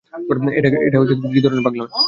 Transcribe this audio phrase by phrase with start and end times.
[0.57, 0.69] এটা
[1.25, 1.89] কি ধরনের পাগলামি?